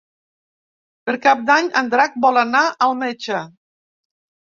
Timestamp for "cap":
1.25-1.43